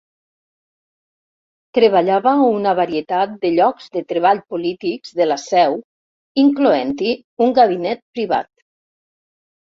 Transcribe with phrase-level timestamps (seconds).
[1.77, 5.79] Treballava a una varietat de llocs de treball polítics de la seu,
[6.47, 7.13] incloent-hi
[7.49, 8.51] un gabinet privat.